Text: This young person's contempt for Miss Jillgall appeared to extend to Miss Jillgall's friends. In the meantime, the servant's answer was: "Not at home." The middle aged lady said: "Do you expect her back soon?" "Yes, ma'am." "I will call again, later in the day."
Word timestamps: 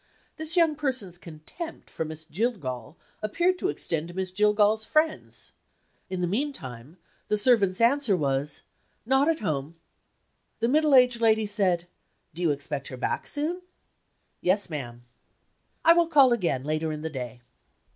This 0.37 0.57
young 0.57 0.73
person's 0.75 1.19
contempt 1.19 1.87
for 1.87 2.03
Miss 2.03 2.25
Jillgall 2.25 2.95
appeared 3.21 3.59
to 3.59 3.69
extend 3.69 4.07
to 4.07 4.15
Miss 4.15 4.31
Jillgall's 4.31 4.83
friends. 4.83 5.51
In 6.09 6.21
the 6.21 6.27
meantime, 6.27 6.97
the 7.27 7.37
servant's 7.37 7.79
answer 7.79 8.17
was: 8.17 8.63
"Not 9.05 9.27
at 9.27 9.41
home." 9.41 9.75
The 10.59 10.67
middle 10.69 10.95
aged 10.95 11.21
lady 11.21 11.45
said: 11.45 11.87
"Do 12.33 12.41
you 12.41 12.49
expect 12.49 12.87
her 12.87 12.97
back 12.97 13.27
soon?" 13.27 13.61
"Yes, 14.41 14.71
ma'am." 14.71 15.05
"I 15.85 15.93
will 15.93 16.07
call 16.07 16.33
again, 16.33 16.63
later 16.63 16.91
in 16.91 17.01
the 17.03 17.11
day." 17.11 17.41